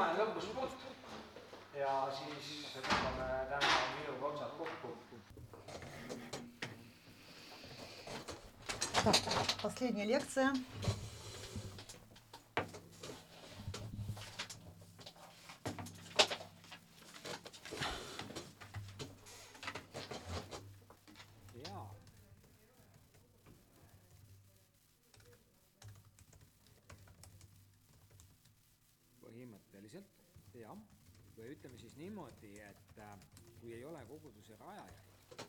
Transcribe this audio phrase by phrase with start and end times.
[0.00, 0.84] viimane lõpuspurt
[1.76, 4.96] ja siis tõmbame täna minuga otsad kokku.
[9.04, 9.20] Так,
[9.62, 10.52] последняя лекция.
[21.60, 21.86] jaa.
[29.20, 30.20] põhimõtteliselt
[30.60, 30.76] jah,
[31.36, 33.16] või ütleme siis niimoodi, et äh,
[33.60, 35.44] kui ei ole koguduse rajajaid,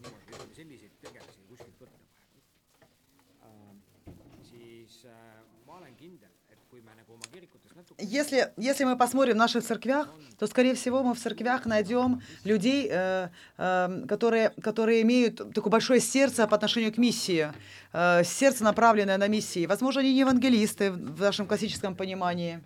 [0.00, 2.00] niimoodi ütleme selliseid tegelasi kuskilt võtta
[7.98, 12.88] Если, если мы посмотрим в наших церквях, то, скорее всего, мы в церквях найдем людей,
[12.90, 13.28] э,
[13.58, 17.52] э, которые, которые имеют такое большое сердце по отношению к миссии,
[17.92, 19.66] э, сердце, направленное на миссии.
[19.66, 22.60] Возможно, они не евангелисты в нашем классическом понимании.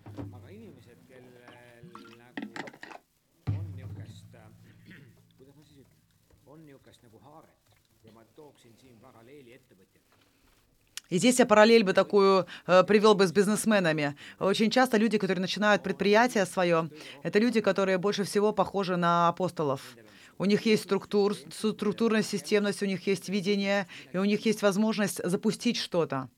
[11.10, 14.16] И здесь я параллель бы такую э, привел бы с бизнесменами.
[14.38, 16.91] Очень часто люди, которые начинают предприятие свое,
[17.22, 19.97] это люди, которые больше всего похожи на апостолов.
[20.38, 25.20] У них есть структур, структурная системность, у них есть видение, и у них есть возможность
[25.22, 26.28] запустить что-то.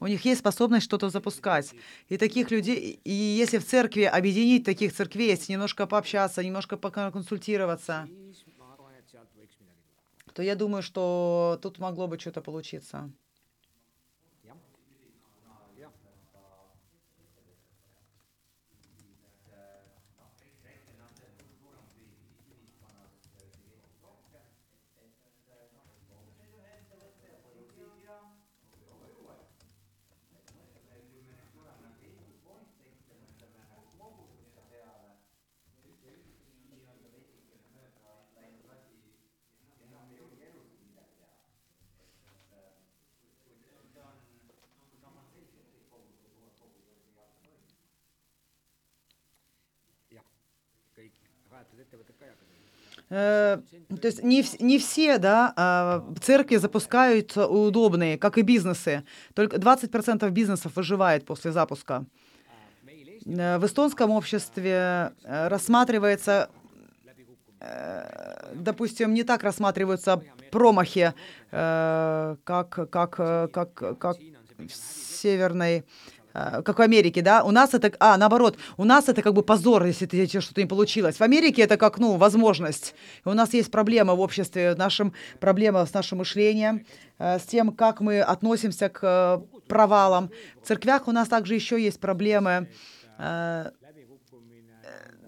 [0.00, 1.72] У них есть способность что-то запускать.
[2.08, 8.06] И таких людей, и если в церкви объединить таких церквей, если немножко пообщаться, немножко поконсультироваться,
[10.34, 13.10] то я думаю, что тут могло бы что-то получиться.
[53.08, 53.62] То
[54.02, 59.04] есть не, не все да, а, церкви запускаются удобные, как и бизнесы.
[59.34, 62.06] Только 20% бизнесов выживает после запуска.
[63.26, 66.48] Э, В эстонском обществе э, рассматривается,
[67.60, 71.12] э, допустим, не так рассматриваются промахи,
[71.50, 74.16] э, как, как, э, как, как
[74.58, 75.82] в северной э,
[76.34, 79.84] как в Америке, да, у нас это, а, наоборот, у нас это как бы позор,
[79.84, 81.16] если ты, что-то не получилось.
[81.16, 82.94] В Америке это как, ну, возможность.
[83.24, 86.86] И у нас есть проблема в обществе, нашим, проблема с нашим мышлением,
[87.18, 90.30] э, с тем, как мы относимся к э, провалам.
[90.60, 92.68] В церквях у нас также еще есть проблемы,
[93.18, 93.70] э,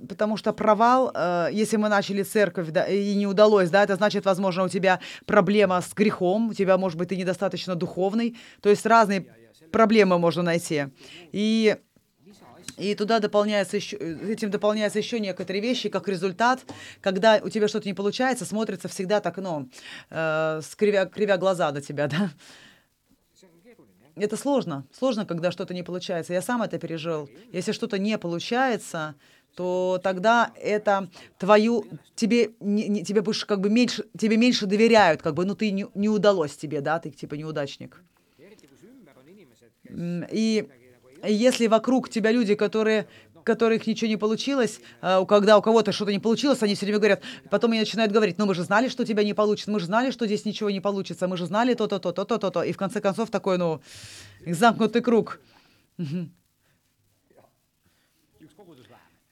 [0.09, 4.25] потому что провал, э, если мы начали церковь да, и не удалось, да, это значит,
[4.25, 8.85] возможно, у тебя проблема с грехом, у тебя, может быть, ты недостаточно духовный, то есть
[8.87, 9.27] разные
[9.73, 10.87] проблемы можно найти.
[11.33, 11.77] И
[12.79, 16.61] и туда дополняется еще, этим дополняются еще некоторые вещи, как результат,
[17.01, 19.69] когда у тебя что-то не получается, смотрится всегда так, ну,
[20.11, 22.31] э, скривя, кривя глаза на тебя, да.
[24.17, 24.85] Это сложно.
[24.93, 26.33] Сложно, когда что-то не получается.
[26.33, 27.29] Я сам это пережил.
[27.53, 29.15] Если что-то не получается,
[29.55, 35.23] то тогда это твою тебе не- не- тебе больше как бы меньше тебе меньше доверяют,
[35.23, 38.03] как бы ну ты не, не удалось тебе, да, ты типа неудачник.
[39.91, 40.69] И
[41.25, 43.07] если вокруг тебя люди, которые
[43.47, 47.23] которых ничего не получилось, а, когда у кого-то что-то не получилось, они все время говорят,
[47.49, 49.87] потом они начинают говорить, ну мы же знали, что у тебя не получится, мы же
[49.87, 52.63] знали, что здесь ничего не получится, мы же знали то-то, то-то, то-то, то-то.
[52.63, 53.81] И в конце концов такой, ну,
[54.45, 55.41] замкнутый круг.
[55.99, 56.36] üks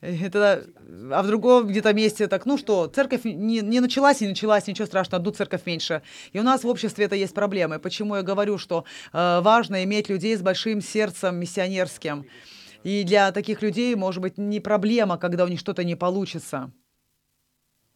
[0.04, 0.66] это,
[1.12, 4.86] а в другом где-то месте так, ну что, церковь не, не началась, не началась, ничего
[4.86, 6.02] страшного, одну церковь меньше.
[6.32, 7.78] И у нас в обществе это есть проблемы.
[7.78, 12.26] Почему я говорю, что э, важно иметь людей с большим сердцем миссионерским.
[12.82, 16.70] И для таких людей, может быть, не проблема, когда у них что-то не получится.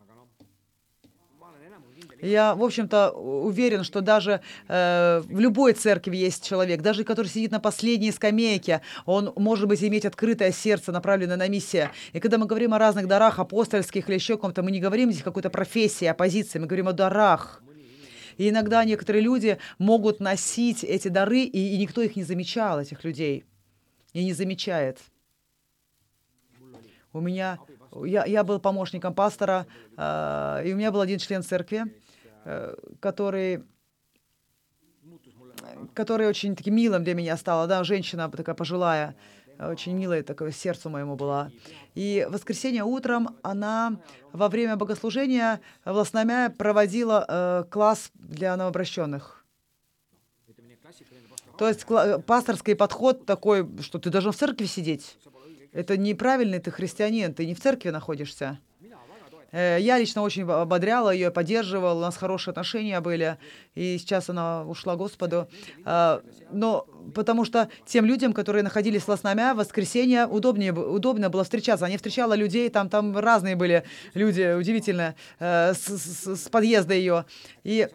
[0.00, 0.26] aga noh,
[1.38, 6.16] ma olen enam kui kindel, Я, в общем-то, уверен, что даже э, в любой церкви
[6.16, 11.36] есть человек, даже который сидит на последней скамейке, он может быть иметь открытое сердце, направленное
[11.36, 11.90] на миссию.
[12.12, 15.22] И когда мы говорим о разных дарах апостольских или еще каком-то, мы не говорим здесь
[15.22, 17.62] какой-то профессии, о позиции, мы говорим о дарах.
[18.36, 23.04] И иногда некоторые люди могут носить эти дары, и, и никто их не замечал, этих
[23.04, 23.44] людей,
[24.12, 24.98] и не замечает.
[27.12, 27.58] У меня,
[28.04, 29.66] я, я был помощником пастора,
[29.96, 31.84] э, и у меня был один член церкви,
[33.00, 33.64] который,
[35.94, 39.14] который очень таким милым для меня стала, да, женщина такая пожилая,
[39.58, 41.50] очень милая такое сердцу моему была.
[41.94, 44.00] И в воскресенье утром она
[44.32, 49.44] во время богослужения в Лосномя проводила э, класс для новообращенных.
[51.58, 55.18] То есть кла- пасторский подход такой, что ты должен в церкви сидеть.
[55.72, 58.58] Это неправильный ты христианин, ты не в церкви находишься.
[59.52, 63.38] Я лично очень ободряла ее, поддерживал, у нас хорошие отношения были,
[63.74, 65.48] и сейчас она ушла Господу.
[65.86, 66.20] А,
[66.52, 71.86] Но потому что тем людям, которые находились в Лосномя, в воскресенье удобнее, удобно было встречаться.
[71.86, 77.24] Они встречала людей, там, там разные были люди, удивительно, э, с, с- с подъезда ее.
[77.64, 77.88] И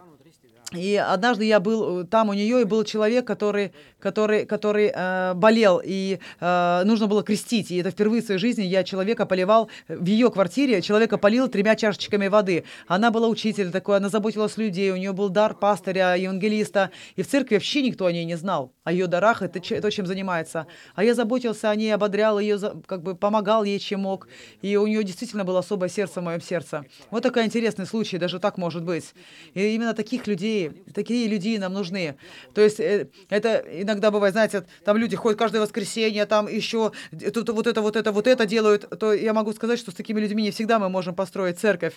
[0.74, 5.34] и однажды я был э, там у нее, и был человек, который, который, который э,
[5.36, 7.72] болел, и э, нужно было крестить.
[7.72, 11.76] И это впервые в своей жизни я человека поливал в ее квартире, человека полил тремя
[11.76, 12.64] чашечками воды.
[12.88, 16.92] Она была учитель такой, она заботилась о людей, у нее был дар пастыря, евангелиста.
[17.16, 20.06] И в церкви вообще никто о ней не знал, о ее дарах, это, то, чем
[20.06, 20.68] занимается.
[20.96, 24.28] А я заботился о ней, ободрял ее, как бы помогал ей, чем мог.
[24.62, 26.86] И у нее действительно было особое сердце в моем сердце.
[27.12, 29.14] Вот такой интересный случай, даже так может быть.
[29.54, 30.63] И именно таких людей,
[30.94, 32.16] такие люди нам нужны.
[32.54, 36.92] То есть э, это иногда бывает, знаете, там люди ходят каждое воскресенье, там еще
[37.34, 40.20] тут вот это, вот это, вот это делают, то я могу сказать, что с такими
[40.20, 41.94] людьми не всегда мы можем построить церковь.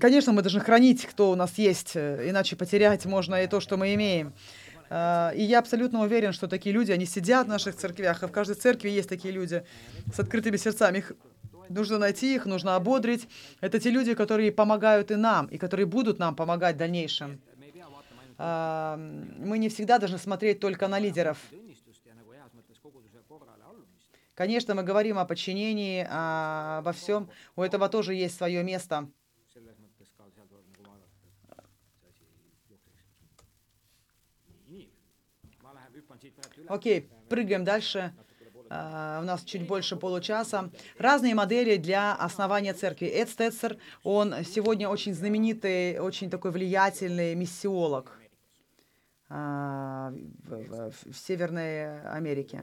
[0.00, 3.76] Конечно, мы должны хранить, кто у нас есть, э, иначе потерять можно и то, что
[3.76, 4.32] мы имеем.
[4.88, 8.32] А, И я абсолютно уверен, что такие люди, они сидят в наших церквях, и в
[8.32, 9.64] каждой церкви есть такие люди
[10.12, 10.98] с открытыми сердцами.
[10.98, 11.12] Их
[11.70, 13.28] нужно найти, их нужно ободрить.
[13.60, 17.40] Это те люди, которые помогают и нам, и которые будут нам помогать в дальнейшем.
[18.38, 21.38] А, Мы не всегда должны смотреть только на лидеров.
[24.34, 27.28] Конечно, мы говорим о подчинении, а, обо всем.
[27.56, 29.08] У этого тоже есть свое место.
[36.68, 38.14] Окей, прыгаем дальше.
[38.72, 40.70] А, у нас чуть больше получаса.
[40.96, 43.08] Разные модели для основания церкви.
[43.08, 48.12] Эд Стетцер, он сегодня очень знаменитый, очень такой влиятельный миссиолог
[49.28, 50.12] а,
[50.44, 52.62] в, в- в Северной Америке.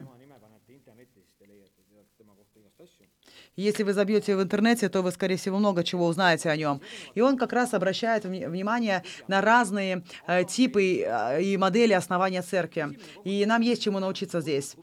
[3.56, 6.80] Если вы забьете в интернете, то вы, скорее всего, много чего узнаете о нем.
[7.14, 12.40] И он как раз обращает вни- внимание на разные э, типы э, и модели основания
[12.42, 12.98] церкви.
[13.24, 14.76] И нам есть чему научиться здесь.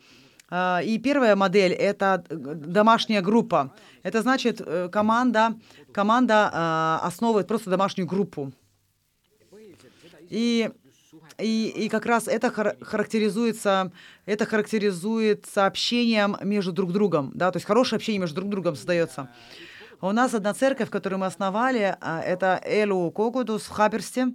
[0.58, 3.74] А, И первая модель— это домашняя группа.
[4.04, 5.56] Это значит, э, команда,
[5.92, 8.54] команда а, основывает просто домашнюю группу.
[10.30, 10.72] И,
[11.40, 13.92] и, и как раз это хар- характеризуется,
[14.26, 19.28] это характеризуется общением между друг другом, да, то есть хорошее общение между друг другом создается.
[20.00, 24.28] У нас одна церковь, которую мы основали, а, это Elu Kogudus в Хааберсти.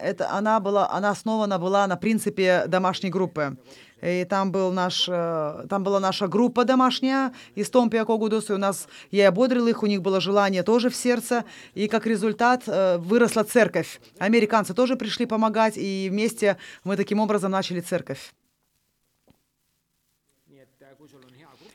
[0.00, 3.56] Это она была, она основана была на принципе домашней группы.
[4.02, 8.58] И там, был наш, э, там была наша группа домашняя из Toompea Kogudus, и у
[8.58, 11.44] нас, я ободрил их, у них было желание тоже в сердце,
[11.74, 14.00] и как результат э, выросла церковь.
[14.18, 18.34] Американцы тоже пришли помогать, и вместе мы таким образом начали церковь.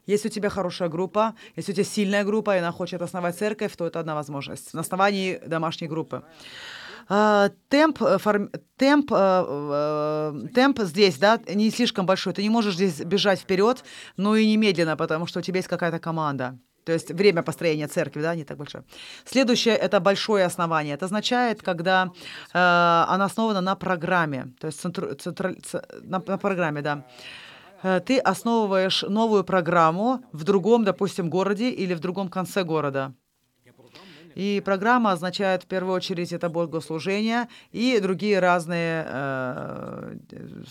[0.06, 3.76] Если у тебя хорошая группа, если у тебя сильная группа, и она хочет основать церковь,
[3.76, 4.74] то это одна возможность.
[4.74, 6.24] На основании домашней группы.
[7.10, 12.34] А, Темп, э, форм- темп, э, э, темп здесь, да, не слишком большой.
[12.34, 13.84] Ты не можешь здесь бежать вперед,
[14.18, 16.58] но и не медленно, потому что у тебя есть какая-то команда.
[16.86, 18.84] То есть время построения церкви, да, не так большое.
[19.26, 20.94] Следующее— это большое основание.
[20.94, 22.12] Это означает, когда
[22.54, 27.04] э, она основана на программе, то есть центру- центра- ц- на, на программе, да.
[28.06, 33.14] Ты основываешь новую программу в другом, допустим, городе или в другом конце города.
[34.38, 40.16] И программа означает в первую очередь это богослужение и другие разные э,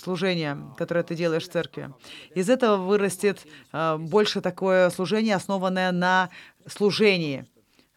[0.00, 1.92] служения, которые ты делаешь в церкви.
[2.37, 6.30] Из этого вырастет э, больше такое служение, основанное на
[6.68, 7.44] служении,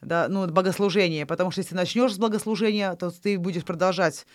[0.02, 4.26] да, ну, богослужении, потому что если начнешь с богослужения, то ты будешь продолжать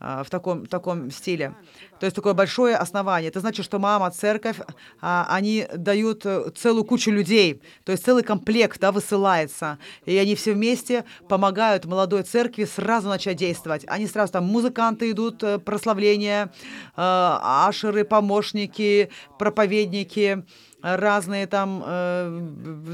[0.00, 1.54] в таком, таком стиле.
[2.00, 3.28] То есть такое большое основание.
[3.28, 4.58] Это значит, что мама, церковь,
[5.00, 9.78] а, они дают э, целую кучу людей, то есть целый комплект да, высылается.
[10.06, 13.84] И они все вместе помогают молодой церкви сразу начать действовать.
[13.88, 16.48] Они сразу там музыканты идут, э, прославления, э,
[16.96, 20.44] ашеры, помощники, проповедники,
[20.80, 21.82] разные там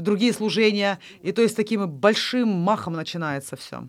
[0.01, 0.97] другие служения.
[1.21, 3.83] И то есть таким большим махом начинается все.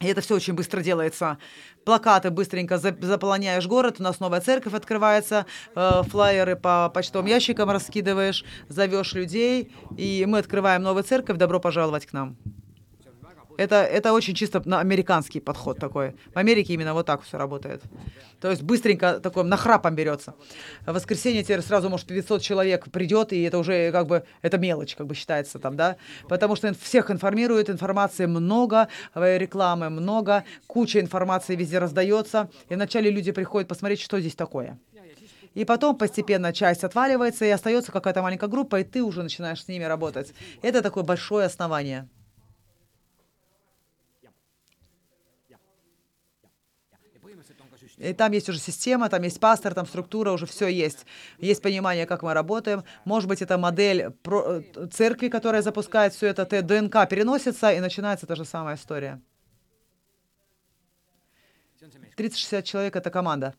[0.00, 1.38] И это все очень быстро делается.
[1.84, 7.70] Плакаты быстренько за- заполоняешь город, у нас новая церковь открывается, э, флайеры по почтовым ящикам
[7.70, 12.36] раскидываешь, зовешь людей, и мы открываем новую церковь, добро пожаловать к нам.
[13.58, 16.14] Это, это очень чисто американский подход такой.
[16.32, 17.82] В Америке именно вот так все работает.
[18.40, 20.34] То есть быстренько такой нахрапом берется.
[20.86, 24.94] В воскресенье теперь сразу, может, 500 человек придет, и это уже как бы, это мелочь,
[24.94, 25.96] как бы считается там, да?
[26.28, 28.86] Потому что всех информируют, информации много,
[29.16, 34.78] э, рекламы много, куча информации везде раздается, и вначале люди приходят посмотреть, что здесь такое.
[35.54, 39.66] И потом постепенно часть отваливается, и остается какая-то маленькая группа, и ты уже начинаешь с
[39.66, 40.32] ними работать.
[40.62, 42.08] Это такое большое основание.
[47.98, 51.04] И там есть уже система, там есть пастор, там структура, уже все есть.
[51.38, 52.84] Есть понимание, как мы работаем.
[53.04, 54.62] Может быть, это модель э,
[54.92, 59.20] церкви, которая запускает все это, ДНК переносится, и начинается та же самая история.
[62.16, 63.54] 30-60 человек— это команда.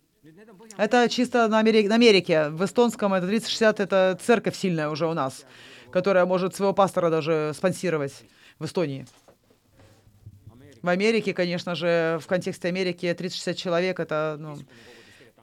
[0.77, 2.50] Это чисто на Америке, на Америке.
[2.50, 5.46] В эстонском это 30-60, это церковь сильная уже у нас,
[5.91, 8.13] которая может своего пастора даже спонсировать
[8.60, 9.05] в Эстонии.
[10.81, 14.57] В Америке, конечно же, в контексте Америки 30-60 человек, это, ну,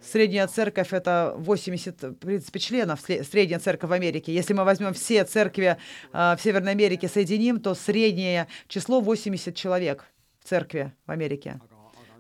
[0.01, 4.33] средняя церковь это 80, в принципе, членов, средняя церковь в Америке.
[4.33, 5.77] Если мы возьмем все церкви
[6.13, 10.05] э, в Северной Америке, соединим, то среднее число 80 человек
[10.41, 11.61] в церкви в Америке.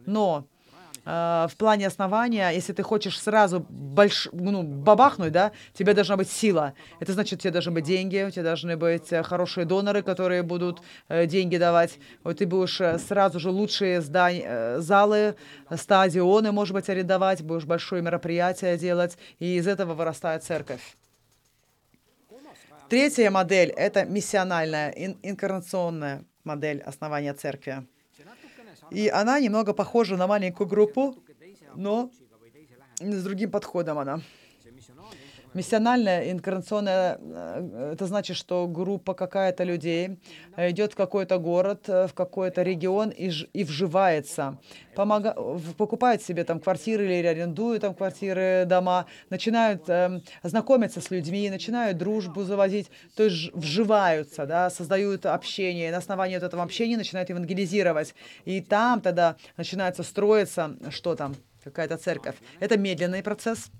[0.05, 0.47] Но
[1.07, 6.75] в плане основания, если ты хочешь сразу больш, ну, бабахнуть, да, тебе должна быть сила.
[6.99, 10.83] Это значит, тебе должны быть деньги, у тебя должны быть э, хорошие доноры, которые будут
[11.09, 11.99] э, деньги давать.
[12.25, 15.37] Вот ты будешь э, сразу же лучшие здания, э, залы,
[15.77, 20.97] стадионы, может быть, арендовать, будешь большое мероприятие делать, и из этого вырастает церковь.
[22.89, 27.87] Третья модель— это миссиональная, ин инкарнационная модель основания церкви.
[28.91, 31.17] И она немного похожа на маленькую группу,
[31.75, 32.11] но
[33.01, 34.21] с другим подходом она.
[35.57, 40.19] Миссиональная, инкарнационная, э, это значит, что группа какая-то людей
[40.59, 44.59] идет в какой-то город, э, в какой-то регион и, и вживается,
[44.95, 45.35] помога,
[45.79, 51.97] покупает себе там квартиры или арендуют там квартиры, дома, начинают э, знакомиться с людьми, начинают
[51.97, 57.31] дружбу заводить, то есть вживаются, да, создают общение, и на основании вот этого общения начинают
[57.31, 58.15] евангелизировать.
[58.45, 61.35] И там тогда начинается строиться, что там,
[61.65, 62.37] какая-то церковь.
[62.61, 63.71] Это медленный процесс.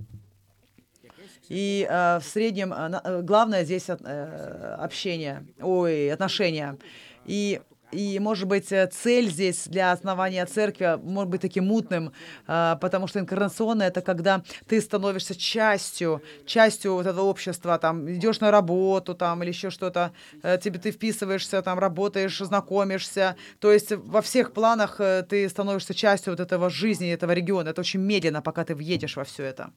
[1.49, 6.77] И э, в среднем э, главное здесь э, общение, ой, отношения.
[7.25, 7.61] И
[7.93, 12.13] и, может быть, э, цель здесь для основания церкви может быть таким мутным,
[12.47, 18.41] э, потому что инкарнационное— это когда ты становишься частью, частью вот этого общества, там, идешь
[18.41, 20.13] на работу, там, или еще что-то,
[20.43, 26.33] э, тебе ты вписываешься, там, работаешь, знакомишься, то есть во всех планах ты становишься частью
[26.33, 27.69] вот этого жизни, этого региона.
[27.69, 29.71] Это очень медленно, пока ты въедешь во все это.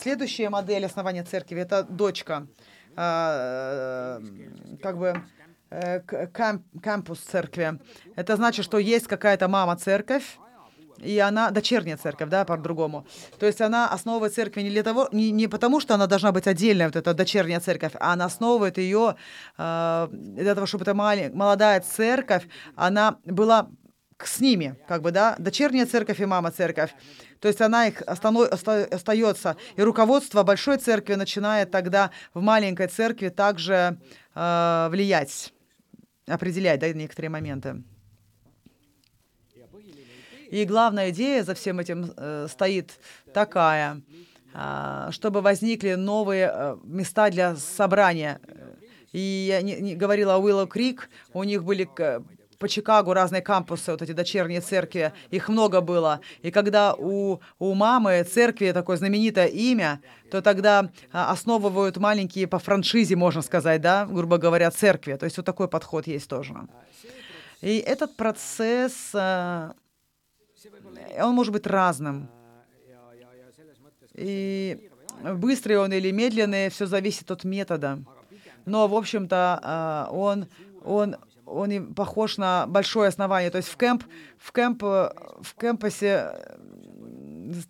[0.00, 2.46] Следующая модель основания церкви— это дочка,
[2.96, 4.20] э,
[4.80, 5.22] как бы
[5.70, 6.00] э,
[6.32, 7.80] камп, кампус церкви.
[8.14, 10.38] Это значит, что есть какая-то мама-церковь,
[10.98, 13.06] и она дочерняя церковь, да, по-другому.
[13.40, 16.46] То есть она основывает церковь не для того, не, не потому, что она должна быть
[16.46, 19.16] отдельная, вот эта дочерняя церковь, а она основывает ее
[19.58, 23.68] э, для того, чтобы эта малень, молодая церковь, она была
[24.26, 26.90] с ними, как бы, да, дочерняя церковь и мама церковь.
[27.40, 29.56] То есть она их остается.
[29.76, 33.98] И руководство большой церкви начинает тогда в маленькой церкви также
[34.34, 35.52] э, влиять,
[36.26, 37.82] определять да, некоторые моменты.
[40.50, 42.98] И главная идея за всем этим э, стоит
[43.34, 44.00] такая,
[44.54, 48.40] э, чтобы возникли новые э, места для собрания.
[49.12, 51.88] И я не, не говорила о Уиллоу Крик, у них были
[52.58, 56.20] по Чикаго разные кампусы, вот эти дочерние церкви, их много было.
[56.42, 60.00] И когда у, у мамы церкви такое знаменитое имя,
[60.30, 65.14] то тогда а, основывают маленькие по франшизе, можно сказать, да, грубо говоря, церкви.
[65.14, 66.54] То есть вот такой подход есть тоже.
[67.60, 69.74] И этот процесс, а,
[71.20, 72.28] он может быть разным.
[74.14, 74.90] И
[75.34, 78.00] быстрый он или медленный, все зависит от метода.
[78.66, 80.46] Но, в общем-то, а, он,
[80.84, 81.16] он
[81.50, 83.50] он похож на большое основание.
[83.50, 84.04] То есть в кемп,
[84.38, 86.32] в кемп, в кемпусе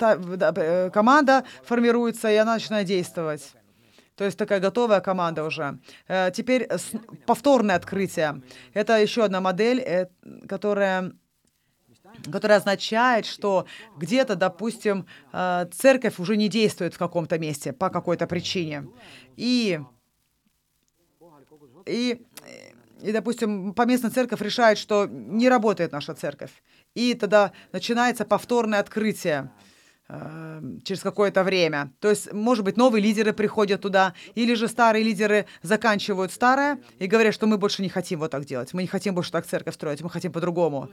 [0.00, 3.52] э, команда формируется, и она начинает действовать.
[4.16, 5.78] То есть такая готовая команда уже.
[6.08, 6.68] Э, теперь
[7.26, 8.42] повторное открытие.
[8.74, 10.08] Это еще одна модель, э,
[10.48, 11.12] которая
[12.32, 13.66] которая означает, что
[13.96, 18.88] где-то, допустим, церковь уже не действует в каком-то месте по какой-то причине.
[19.36, 19.78] И,
[21.86, 22.26] и
[23.02, 26.50] и, допустим, поместная церковь решает, что не работает наша церковь.
[26.94, 29.50] И тогда начинается повторное открытие.
[30.08, 31.92] э, через какое-то время.
[32.00, 37.06] То есть, может быть, новые лидеры приходят туда, или же старые лидеры заканчивают старое и
[37.06, 39.74] говорят, что мы больше не хотим вот так делать, мы не хотим больше так церковь
[39.74, 40.88] строить, мы хотим по-другому.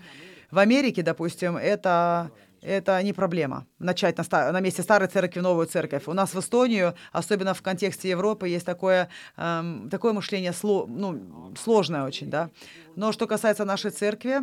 [0.51, 2.31] В Америке, допустим, это
[2.65, 3.65] это не проблема.
[3.79, 6.07] Начать на, ста- на месте старой церкви новую церковь.
[6.07, 11.53] У нас в Эстонию, особенно в контексте Европы, есть такое, эм, такое мышление сло- ну,
[11.55, 12.29] сложное очень.
[12.29, 12.49] Да?
[12.95, 14.39] Но что касается нашей церкви,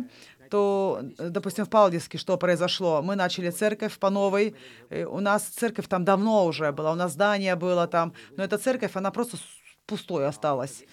[0.49, 3.01] то, допустим, в Палдиске что произошло?
[3.01, 4.55] Мы начали церковь по новой.
[4.89, 8.13] У нас церковь там давно уже была, у нас здание было там.
[8.37, 9.37] Но эта церковь, она просто
[9.85, 10.83] пустой осталась.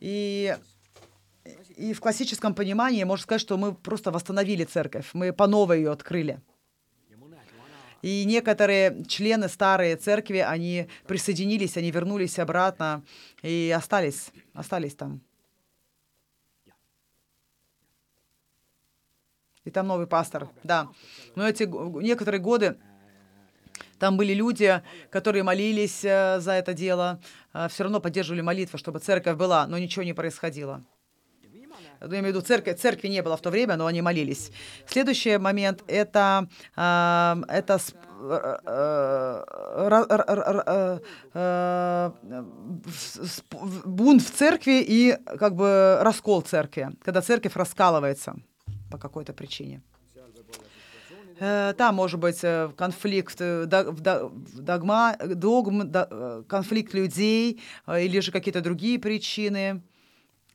[0.00, 0.56] И
[1.76, 5.90] и в классическом понимании можно сказать, что мы просто восстановили церковь, мы по новой ее
[5.90, 6.40] открыли.
[8.02, 13.04] И некоторые члены старой церкви, они присоединились, они вернулись обратно
[13.42, 15.20] и остались, остались там.
[19.64, 20.88] И там новый пастор, да.
[21.34, 21.64] Но эти
[22.02, 22.78] некоторые годы
[23.98, 27.20] там были люди, которые молились э, за это дело,
[27.52, 30.82] э, все равно поддерживали молитву, чтобы церковь была, но ничего не происходило.
[32.00, 34.50] Я имею в виду, церковь, церкви не было в то время, но они молились.
[34.86, 37.78] Следующий момент это, э, это
[43.84, 48.36] бунт в церкви и как бы раскол церкви, когда церковь раскалывается
[48.90, 49.82] по какой-то причине.
[51.38, 52.40] Там может быть
[52.76, 55.90] конфликт догма, догм,
[56.46, 59.82] конфликт людей или же какие-то другие причины.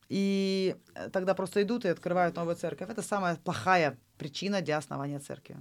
[0.08, 0.76] И
[1.12, 2.90] тогда просто идут и открывают новую церковь.
[2.90, 5.56] Это самая плохая причина для основания церкви.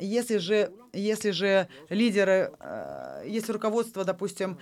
[0.00, 2.52] Если же, если же лидеры,
[3.24, 4.58] если руководство, допустим,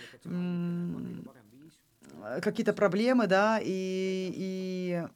[2.42, 5.06] какие-то проблемы, да, и, и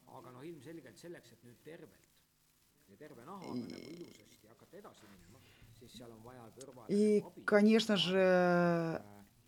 [6.87, 9.01] и, конечно же,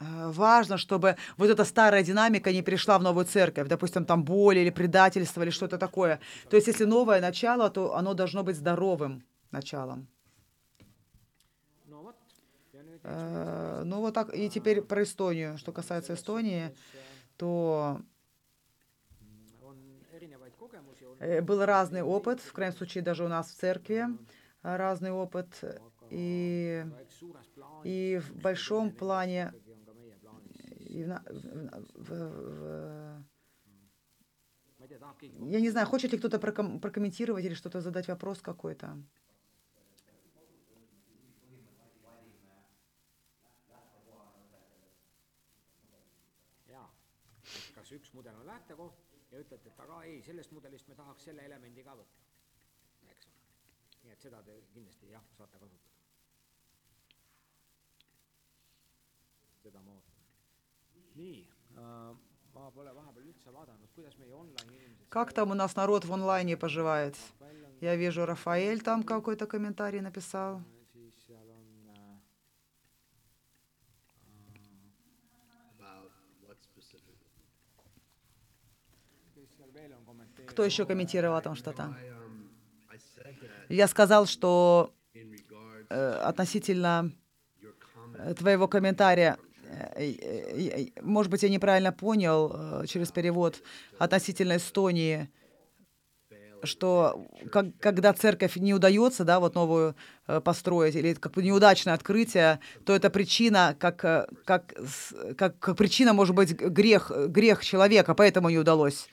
[0.00, 4.70] важно, чтобы вот эта старая динамика не пришла в новую церковь, допустим, там боль или
[4.70, 6.20] предательство или что-то такое.
[6.48, 10.08] То есть, если новое начало, то оно должно быть здоровым началом.
[13.02, 15.56] Э, ну вот так, и теперь про Эстонию.
[15.58, 16.74] Что касается Эстонии,
[17.36, 18.00] то
[21.20, 24.06] э, был разный опыт, в крайнем случае даже у нас в церкви
[24.62, 25.48] разный опыт.
[26.10, 26.84] И,
[27.84, 29.52] и в большом плане
[30.98, 31.22] и в,
[31.94, 33.22] в, в,
[35.50, 38.96] я не знаю, хочет ли кто-то проком, прокомментировать или что-то задать вопрос какой-то.
[47.74, 48.96] kas üks mudel on lähtekoht
[49.32, 52.26] ja ütlete, et aga ei, sellest mudelist me tahaks selle elemendi ka võtta,
[53.14, 53.46] eks ole.
[54.02, 55.96] nii et seda te kindlasti jah, saate kasutada.
[59.62, 60.17] seda ma ootan.
[65.08, 67.16] Как там у нас народ в онлайне поживает?
[67.80, 70.62] Я вижу, Рафаэль там какой-то комментарий написал.
[80.46, 81.96] Кто еще комментировал там что-то?
[83.68, 84.92] Я сказал, что
[85.88, 87.12] э, относительно
[88.36, 89.47] твоего комментария Э, э,
[91.02, 93.62] может быть, я неправильно понял э, через перевод
[93.98, 95.30] относительно Эстонии,
[96.64, 99.94] что как, когда церковь не удается, да, вот новую
[100.44, 104.74] построить, или как бы неудачное открытие, то это причина, как, как, как,
[105.36, 109.08] как причина может быть грех, грех человека, поэтому не удалось.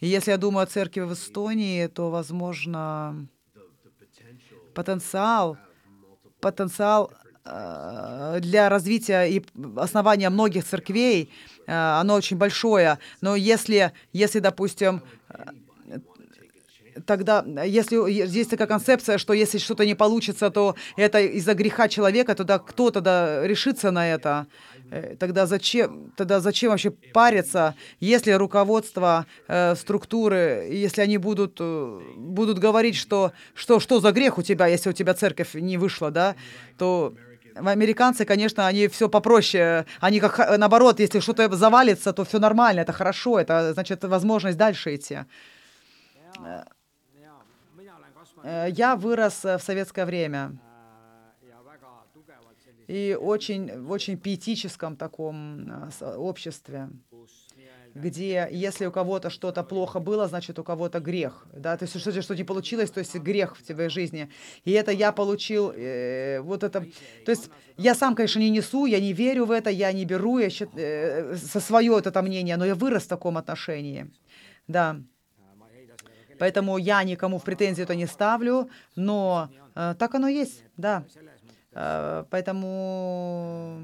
[0.00, 3.28] И если я думаю о церкви в Эстонии, то, возможно,
[4.74, 5.56] потенциал,
[6.40, 9.42] потенциал Э, для развития и
[9.76, 11.30] основания многих церквей,
[11.66, 12.98] э, оно очень большое.
[13.20, 15.44] Но если, если допустим, э,
[17.06, 22.34] тогда, если есть такая концепция, что если что-то не получится, то это из-за греха человека,
[22.34, 24.46] тогда кто тогда решится на это?
[25.20, 31.60] Тогда зачем, тогда зачем вообще париться, если руководство, э, структуры, если они будут,
[32.16, 36.10] будут говорить, что, что, что за грех у тебя, если у тебя церковь не вышла,
[36.10, 36.34] да,
[36.76, 37.14] то
[37.54, 39.86] Американцы, конечно, они все попроще.
[40.00, 44.94] Они как наоборот, если что-то завалится, то все нормально, это хорошо, это значит возможность дальше
[44.94, 45.18] идти.
[48.42, 50.52] Э, я вырос в советское время
[52.90, 56.88] и очень, в очень пиетическом таком э, обществе.
[57.94, 62.22] Где если у кого-то что-то плохо было, значит у кого-то грех, да, то есть что-то
[62.22, 64.28] что не получилось, то есть грех в твоей жизни.
[64.64, 66.86] И это я получил, э, вот это,
[67.24, 70.38] то есть я сам, конечно, не несу, я не верю в это, я не беру,
[70.38, 74.10] я счит, э, со свое это мнение, но я вырос в таком отношении,
[74.68, 74.96] да.
[76.38, 81.04] Поэтому я никому в претензию это не ставлю, но э, так оно есть, да.
[81.72, 83.82] Э, поэтому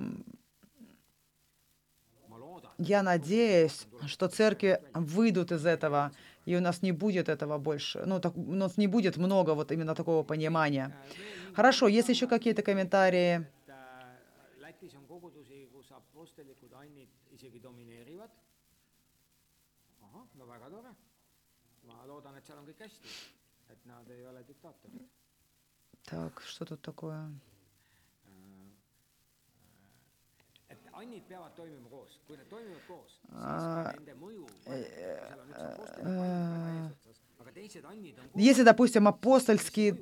[2.79, 6.13] я надеюсь, что церкви выйдут из этого,
[6.45, 8.03] и у нас не будет этого больше.
[8.07, 10.97] Ну, так, у нас не будет много вот именно такого понимания.
[11.55, 13.47] Хорошо, есть еще какие-то комментарии?
[14.61, 15.91] Lätis on kogudusi, kus
[38.35, 39.95] Если, допустим, апостольский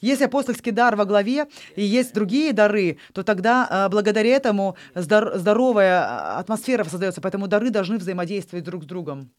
[0.00, 5.36] Если апостольский дар во главе и есть другие дары, то тогда а, благодаря этому здор-
[5.38, 9.30] здоровая атмосфера создается, поэтому дары должны взаимодействовать друг с другом.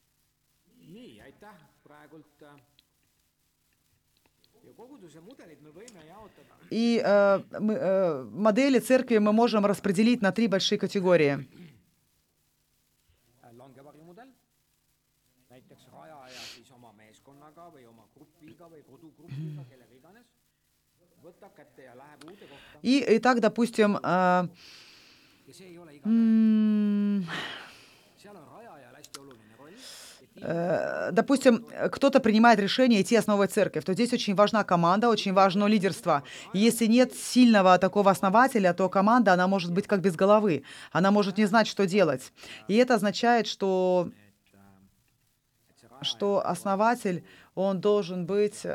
[0.88, 2.26] nii, aitäh praegult.
[2.42, 2.56] äh,
[4.64, 10.22] ja koguduse mudelid me võime jaotada И э, мы, э, модели церкви мы можем распределить
[10.22, 11.46] на три большие категории.
[13.44, 14.30] Äh, langevarjumudel,
[15.50, 16.72] näiteks rajaja siis
[30.42, 36.24] допустим, кто-то принимает решение идти основывать церковь, то здесь очень важна команда, очень важно лидерство.
[36.54, 40.64] Если нет сильного такого основателя, то команда, она может быть как без головы.
[40.92, 42.34] Она может не знать, что делать.
[42.68, 44.10] И это означает, что,
[46.02, 47.24] что основатель,
[47.56, 48.66] он должен быть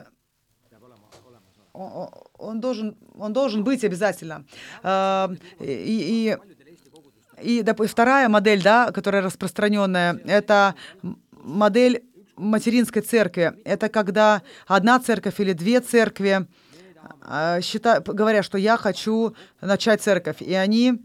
[2.38, 4.44] он, должен, он должен быть обязательно.
[4.82, 6.36] А, И,
[7.42, 10.74] и, и доп- вторая модель, да, которая распространенная, это
[11.46, 12.04] модель
[12.36, 13.54] материнской церкви.
[13.64, 16.46] Это когда одна церковь или две церкви
[17.22, 20.42] а, счита- говорят, что я хочу начать церковь.
[20.42, 21.02] И они,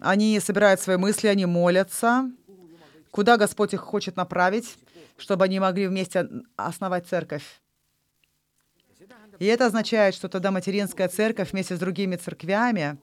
[0.00, 2.30] они собирают свои мысли, они молятся,
[3.10, 4.76] куда Господь их хочет направить,
[5.18, 7.44] чтобы они могли вместе основать церковь.
[9.38, 12.98] И это означает, что тогда материнская церковь вместе с другими церквями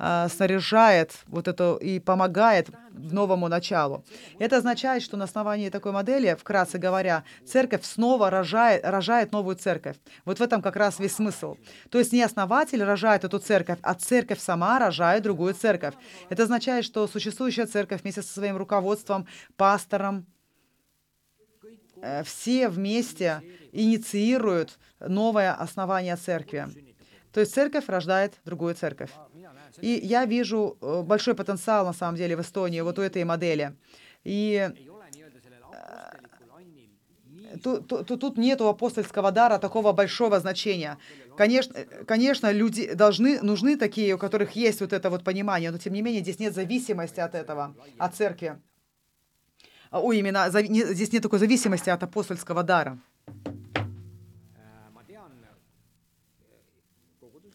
[0.00, 4.04] снаряжает вот это и помогает новому началу.
[4.38, 9.96] Это означает, что на основании такой модели, вкратце говоря, церковь снова рожает, рожает новую церковь.
[10.24, 11.56] Вот в этом как раз весь смысл.
[11.90, 15.94] То есть не основатель рожает эту церковь, а церковь сама рожает другую церковь.
[16.28, 20.26] Это означает, что существующая церковь вместе со своим руководством, пастором,
[22.00, 26.66] э, все вместе инициируют новое основание церкви.
[27.32, 29.10] То есть церковь рождает другую церковь.
[29.80, 33.74] И я вижу э, большой потенциал на самом деле в Эстонии вот у этой модели.
[34.24, 35.20] И nii
[37.62, 40.98] тут, тут, тут нету апостольского дара такого большого значения.
[41.36, 45.78] Конечно, э, конечно, люди должны, нужны такие, у которых есть вот это вот понимание, но
[45.78, 48.58] тем не менее здесь нет зависимости от этого, от церкви.
[49.90, 52.98] А, Ой, именно здесь нет такой зависимости от апостольского дара.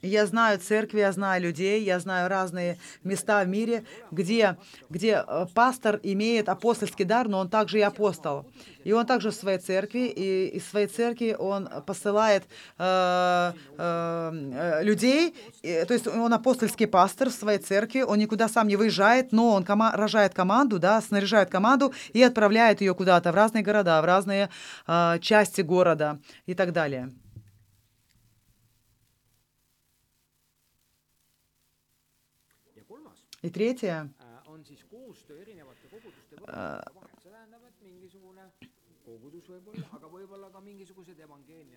[0.05, 4.55] Я знаю церкви, я знаю людей, я знаю разные места в мире, где,
[4.87, 8.45] где э, пастор имеет апостольский дар, но он также и апостол.
[8.83, 12.43] И он также в своей церкви, и из своей церкви он посылает
[12.77, 18.47] э, э, э, людей, и, то есть он апостольский пастор в своей церкви, он никуда
[18.47, 23.31] сам не выезжает, но он кома- рожает команду, да, снаряжает команду и отправляет ее куда-то
[23.31, 24.49] в разные города, в разные
[24.85, 27.11] э, части города и так далее.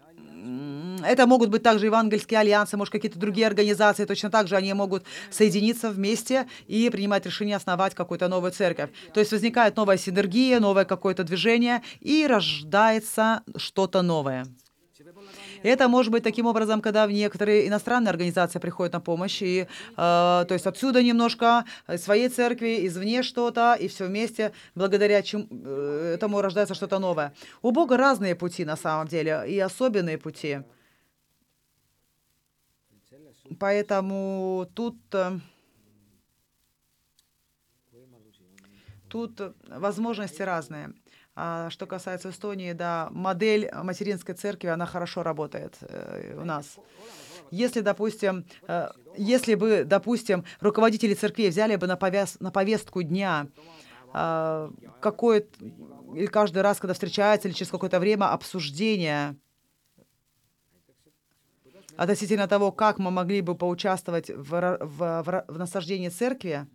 [0.08, 4.56] allianss, М, Это могут быть также евангельские альянсы, может, какие-то другие организации, точно так же
[4.56, 8.90] они могут соединиться вместе и принимать решение основать какую-то новую церковь.
[9.12, 14.46] То есть возникает новая синергия, новое какое-то движение, и рождается что-то новое.
[14.98, 18.58] see võib olla ka nii, Это может быть таким образом, когда в некоторые иностранные организации
[18.58, 19.66] приходят на помощь, и, э,
[19.96, 26.14] то есть отсюда немножко, из своей церкви, извне что-то, и все вместе, благодаря чему, э,
[26.14, 27.32] этому рождается что-то новое.
[27.62, 30.58] У Бога разные пути на самом деле, и особенные пути.
[33.58, 35.38] Поэтому тут э,
[39.08, 40.92] Тут возможности разные.
[41.40, 46.78] А что касается Эстонии, да, модель материнской церкви, она хорошо работает э, у нас.
[47.52, 53.46] Если, допустим, э, если бы, допустим, руководители церквей взяли бы на, повяз, на повестку дня
[54.12, 54.70] э,
[55.00, 55.46] какое
[56.16, 59.36] или каждый раз, когда встречаются, или через какое-то время обсуждение
[61.96, 66.66] относительно того, как мы могли бы поучаствовать в, в, в, в насаждении церкви,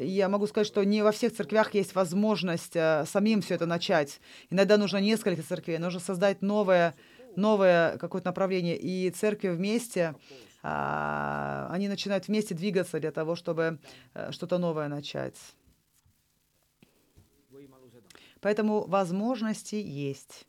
[0.00, 4.20] я могу сказать, что не во всех церквях есть возможность э, самим все это начать.
[4.50, 6.94] Иногда нужно несколько церквей, нужно создать новое,
[7.36, 8.76] новое какое-то направление.
[8.76, 10.14] И церкви вместе,
[10.62, 13.78] а, они начинают вместе двигаться для того, чтобы
[14.14, 15.36] э, что-то новое начать.
[18.40, 20.46] Поэтому возможности есть.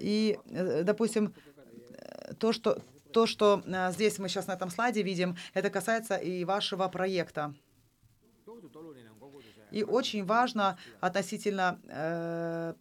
[0.00, 0.38] И,
[0.82, 1.32] допустим,
[2.38, 2.82] то, что
[3.14, 7.54] то, что э, здесь мы сейчас на этом слайде видим, это касается и вашего проекта.
[9.70, 12.74] И очень важно относительно э,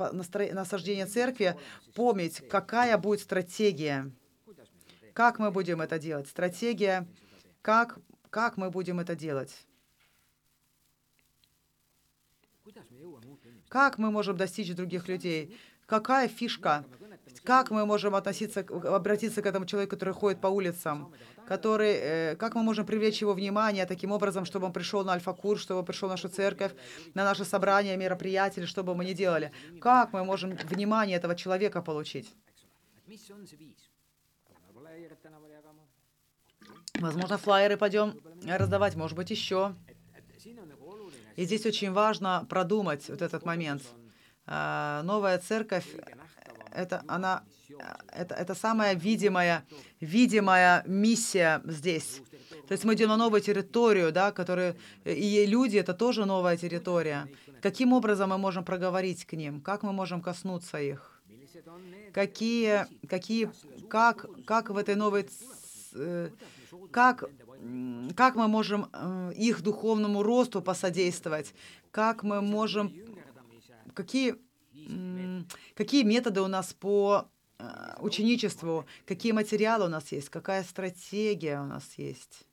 [0.54, 1.56] насаждения церкви
[1.94, 4.12] помнить, какая будет стратегия.
[5.14, 6.28] Как мы будем это делать?
[6.28, 7.08] Стратегия,
[7.62, 8.00] как,
[8.32, 9.68] как мы будем это делать?
[13.70, 15.56] Как мы можем достичь других людей?
[15.86, 16.86] Какая фишка?
[17.44, 21.14] Как мы можем относиться, обратиться к этому человеку, который ходит по улицам?
[21.46, 25.62] Который, э, как мы можем привлечь его внимание таким образом, чтобы он пришел на альфа-курс,
[25.62, 26.72] чтобы он пришел в нашу церковь,
[27.14, 29.52] на наше собрание, мероприятия, что бы мы ни делали?
[29.82, 32.34] Как мы можем внимание этого человека получить?
[37.00, 38.14] Возможно, флайеры пойдем
[38.46, 39.76] раздавать, может быть, еще.
[41.36, 43.84] И здесь очень важно продумать вот этот момент.
[44.46, 45.88] А, новая церковь
[46.74, 47.44] это она,
[48.12, 49.66] это, это самая видимая,
[50.02, 52.22] видимая миссия здесь.
[52.68, 57.28] То есть мы идем на новую территорию, да, которые, и люди— это тоже новая территория.
[57.62, 59.62] Каким образом мы можем проговорить к ним?
[59.62, 61.22] Как мы можем коснуться их?
[62.14, 63.50] Какие, какие,
[63.90, 65.28] как, как в этой новой,
[65.96, 66.30] э,
[66.92, 67.24] как,
[68.16, 71.54] как мы можем э, их духовному росту посодействовать?
[71.92, 72.94] Как мы можем,
[73.94, 74.36] какие
[75.76, 77.28] Какие методы у нас по
[77.60, 77.64] э,
[78.00, 78.86] ученичеству?
[79.06, 80.30] Какие материалы у нас есть?
[80.30, 82.46] Какая стратегия у нас есть?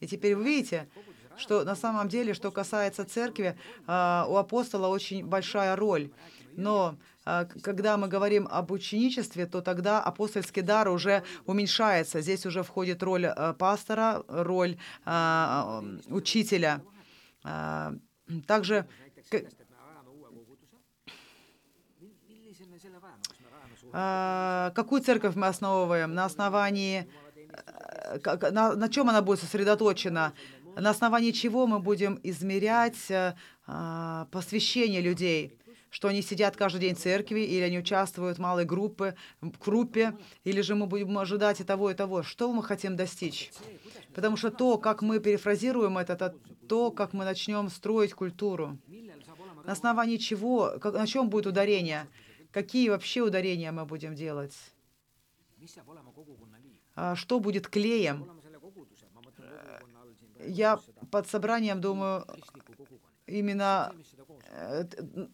[0.00, 0.88] И теперь вы видите,
[1.36, 6.10] что на самом деле, что касается церкви, э, у апостола очень большая роль.
[6.56, 12.20] Но э, когда мы говорим об ученичестве, то тогда апостольский дар уже уменьшается.
[12.20, 14.76] Здесь уже входит роль пастора, роль
[16.08, 16.82] учителя.
[18.46, 18.88] Также
[23.83, 23.83] А,
[24.74, 26.14] какую церковь мы основываем?
[26.14, 27.08] На основании...
[27.48, 30.32] Э, на, на чем она будет сосредоточена?
[30.76, 33.08] На основании чего мы будем измерять
[33.66, 35.56] а, посвящение людей?
[35.90, 40.18] Что они сидят каждый день в церкви, или они участвуют в малой группе, в группе,
[40.42, 42.24] или же мы будем ожидать и того, и того.
[42.24, 43.52] Что мы хотим достичь?
[44.12, 46.34] Потому что то, как мы перефразируем это, это
[46.68, 48.76] то, как мы начнем строить культуру.
[49.64, 52.08] На основании чего, как, на чем будет ударение?
[52.54, 54.56] Какие вообще ударения мы будем делать?
[56.94, 58.30] А что будет клеем?
[60.38, 60.78] Я
[61.10, 62.24] под собранием думаю
[63.26, 63.92] именно
[64.50, 64.84] э,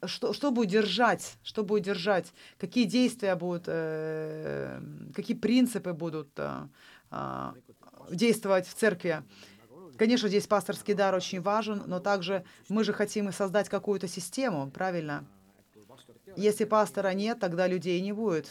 [0.07, 4.81] что, что будет держать, что будет держать, какие действия будут, э,
[5.15, 6.69] какие принципы будут э,
[7.11, 7.53] э,
[8.13, 9.23] действовать в церкви.
[9.99, 14.71] Конечно, здесь пасторский дар очень важен, но также мы же хотим и создать какую-то систему,
[14.71, 15.27] правильно?
[16.37, 18.49] Если пастора нет, тогда людей не будет.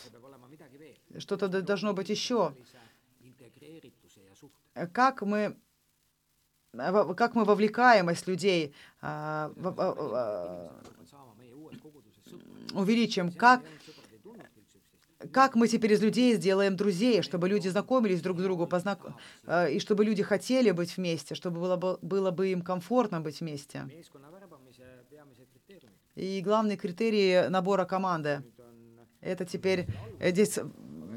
[1.17, 2.53] Что-то должно быть еще.
[4.93, 5.57] Как мы
[6.71, 10.71] как мы вовлекаемость людей а, а,
[12.73, 13.63] увеличим, как,
[15.31, 18.99] как мы теперь из людей сделаем друзей, чтобы люди знакомились друг с другом, познак...
[19.71, 23.89] И чтобы люди хотели быть вместе, чтобы было бы, было бы им комфортно быть вместе.
[26.15, 28.43] И главный критерий набора команды.
[29.21, 29.87] Это теперь
[30.19, 30.59] э, здесь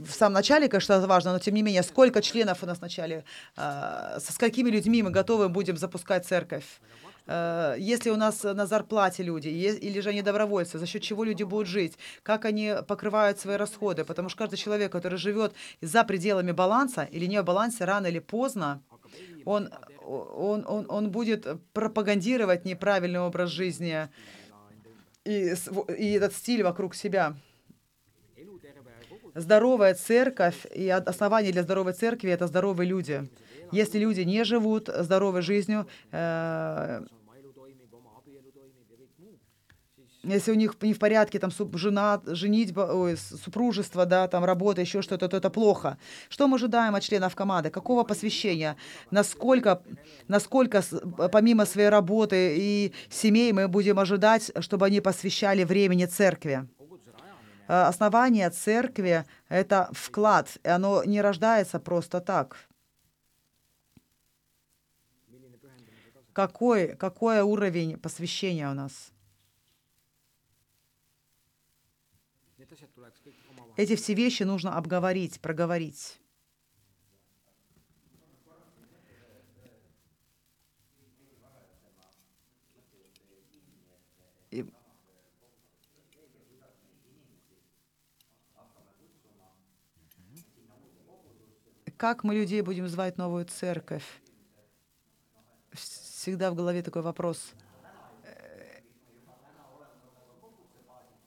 [0.05, 3.25] в самом начале, конечно, важно, но тем не менее, сколько членов у нас в начале,
[3.57, 6.65] э, со сколькими людьми мы готовы будем запускать церковь.
[7.27, 11.45] Э, если у нас на зарплате люди, или же они добровольцы, за счет чего люди
[11.45, 16.53] будут жить, как они покрывают свои расходы, потому что каждый человек, который живет за пределами
[16.53, 18.83] баланса или не в балансе, рано или поздно,
[19.45, 19.71] он,
[20.05, 24.09] он, он, он будет пропагандировать неправильный образ жизни,
[25.25, 25.55] и,
[25.97, 27.37] и этот стиль вокруг себя.
[29.35, 33.29] Здоровая церковь и основание для здоровой церкви— это здоровые люди.
[33.71, 37.03] Если люди не живут здоровой жизнью, э,
[40.25, 45.03] если у них не в порядке, там, жена, женитьба, ой, супружество, да, там, работа, еще
[45.03, 45.99] что-то, то это плохо.
[46.29, 47.71] Что мы ожидаем от членов команды?
[47.71, 48.77] Какого посвящения?
[49.11, 49.83] Насколько,
[50.29, 50.83] насколько
[51.33, 56.69] помимо своей работы и семей мы будем ожидать, чтобы они посвящали времени церкви?
[57.69, 62.57] Э, Основание церкви— это вклад, и оно не рождается просто так.
[66.33, 69.13] Какой, какой уровень посвящения у нас?
[73.77, 76.19] Эти все вещи нужно обговорить, проговорить.
[91.97, 94.05] Как мы людей будем звать новую церковь?
[95.71, 97.53] Всегда в голове такой вопрос.
[98.25, 98.81] Э,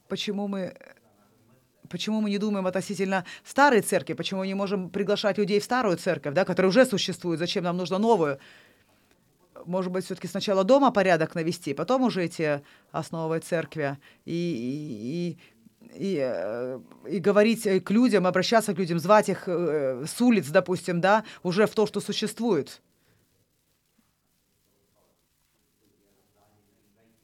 [0.10, 0.78] Почему мы
[1.90, 4.14] Почему мы не думаем относительно старой церкви?
[4.14, 7.40] Почему мы не можем приглашать людей в старую церковь, да, которая уже существует?
[7.40, 8.40] Зачем нам нужно новую?
[9.66, 15.38] Может быть, все-таки сначала дома порядок навести, потом уже идти основывать церкви и,
[15.82, 20.22] и, и, э, и говорить э, к людям, обращаться к людям, звать их э, с
[20.22, 22.82] улиц, допустим, да, уже в то, что существует.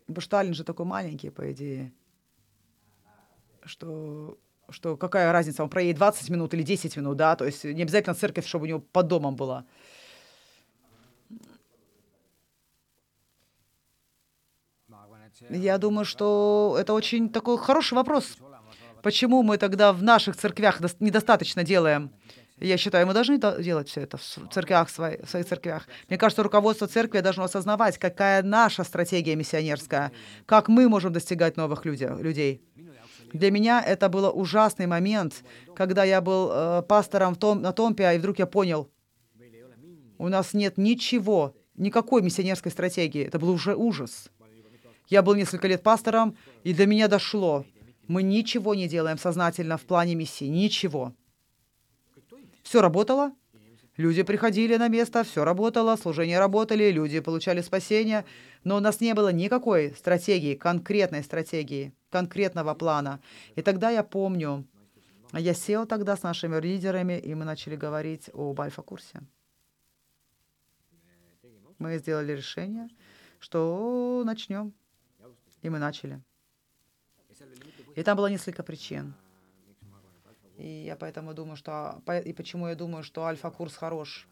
[0.07, 1.93] Башталин же такой маленький, по идее
[3.65, 4.37] что,
[4.71, 8.15] что какая разница, он проедет 20 минут или 10 минут, да, то есть не обязательно
[8.15, 9.65] церковь, чтобы у него под домом была.
[15.49, 18.37] Я думаю, что это очень такой хороший вопрос.
[19.01, 22.11] Почему мы тогда в наших церквях дос- недостаточно делаем?
[22.59, 25.87] Я считаю, мы должны до- делать все это в церквях, в своих церквях.
[26.09, 30.11] Мне кажется, руководство церкви должно осознавать, какая наша стратегия миссионерская,
[30.45, 32.61] как мы можем достигать новых людей.
[33.33, 35.43] Для меня это был ужасный момент,
[35.75, 38.89] когда я был э, пастором в том, на Томпе, и вдруг я понял,
[40.17, 43.23] у нас нет ничего, никакой миссионерской стратегии.
[43.23, 44.29] Это был уже ужас.
[45.07, 47.65] Я был несколько лет пастором, и до меня дошло.
[48.07, 50.45] Мы ничего не делаем сознательно в плане миссии.
[50.45, 51.13] Ничего.
[52.63, 53.31] Все работало.
[53.97, 58.25] Люди приходили на место, все работало, служения работали, люди получали спасение.
[58.63, 63.19] Но у нас не было никакой стратегии, конкретной стратегии, конкретного плана.
[63.55, 64.65] И тогда я помню,
[65.33, 69.21] я сел тогда с нашими лидерами, и мы начали говорить об альфа-курсе.
[71.79, 72.89] Мы сделали решение,
[73.39, 74.73] что начнем.
[75.63, 76.21] И мы начали.
[77.95, 79.13] И там было несколько причин.
[80.57, 82.01] И я поэтому думаю, что...
[82.25, 84.27] И почему я думаю, что альфа-курс хорош?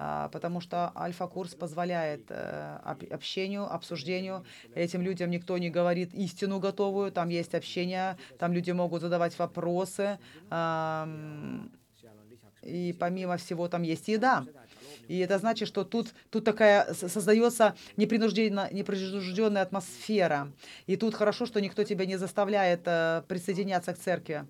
[0.00, 4.44] А, Потому что альфа-курс позволяет э, об- общению, обсуждению.
[4.76, 7.10] Этим людям никто не говорит истину готовую.
[7.10, 10.18] Там есть общение, там люди могут задавать вопросы.
[12.62, 14.44] И помимо всего там есть еда.
[15.08, 20.52] И это значит, что тут, тут такая создается непринужденно- непринужденная атмосфера.
[20.86, 24.44] И тут хорошо, что никто тебя не заставляет э, присоединяться к церкви.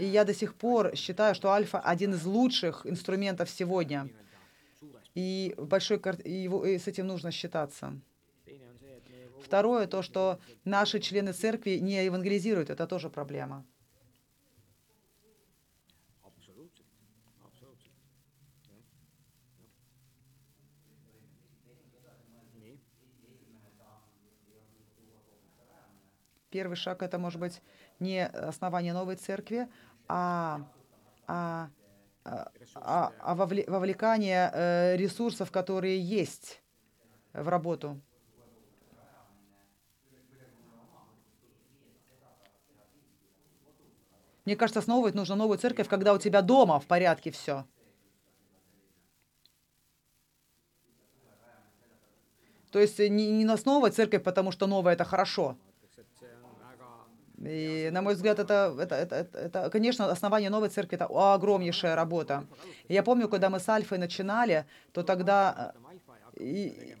[0.00, 4.08] И я до сих пор считаю, что альфа один из лучших инструментов сегодня.
[5.14, 8.00] И, большой, и, его- и с этим нужно считаться.
[9.44, 13.66] Второе, то, что наши члены церкви не евангелизируют, это тоже проблема.
[26.50, 27.62] Первый шаг это может быть
[28.00, 29.68] не основание новой церкви,
[30.12, 30.60] а,
[31.28, 31.68] а,
[32.24, 36.62] а, а- вовле- вовлекание э, ресурсов, которые есть
[37.32, 38.00] в работу.
[44.44, 47.64] Мне кажется, основывать нужно новую церковь, когда у тебя дома в порядке все.
[52.72, 55.56] То есть э, не, не основывать церковь, потому что новая это хорошо.
[55.82, 57.06] ütleks, et see on väga
[57.40, 62.44] И, на мой взгляд, это, это, это, это, конечно, основание новой церкви– это огромнейшая работа.
[62.88, 65.72] Я помню, когда мы с Альфой начинали, то тогда...
[65.74, 65.78] э,
[66.44, 66.94] И,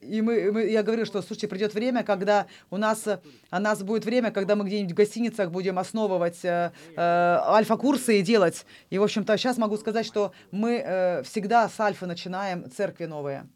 [0.00, 4.04] и мы, мы- я говорю, что, слушайте, придет время, когда у нас, у нас будет
[4.04, 8.64] время, когда мы где-нибудь в гостиницах будем основывать э, э, альфа-курсы и делать.
[8.90, 13.46] И, в общем-то, сейчас могу сказать, что мы э, всегда с альфы начинаем церкви новые.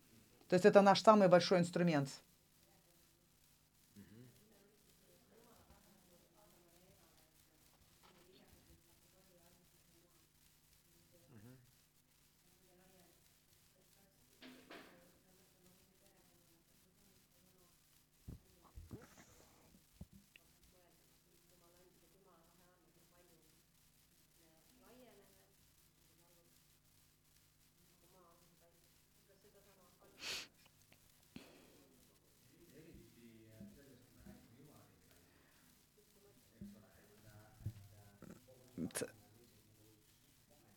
[0.49, 2.09] То есть это наш самый большой инструмент.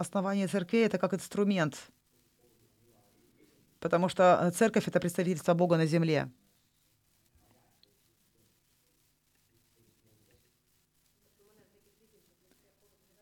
[0.10, 1.92] Основание церквей это как инструмент,
[3.80, 6.32] потому что церковь это представительство Бога на земле.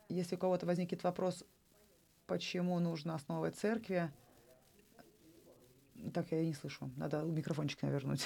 [0.08, 1.44] Если у кого-то возникнет вопрос,
[2.26, 4.10] почему нужно основывать церкви,
[6.14, 8.26] так я не слышу, надо микрофончик навернуть.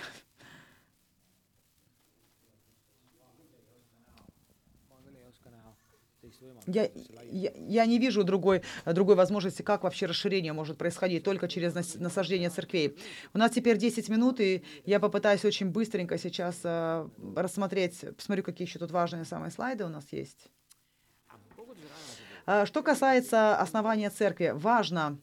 [6.68, 6.90] Я,
[7.32, 12.50] я, я не вижу другой, другой возможности, как вообще расширение может происходить, только через насаждение
[12.50, 12.98] церквей.
[13.34, 18.68] У нас теперь 10 минут, и я попытаюсь очень быстренько сейчас э, рассмотреть, посмотрю, какие
[18.68, 20.50] еще тут важные самые слайды у нас есть.
[22.46, 25.18] А, что касается основания церкви, важно,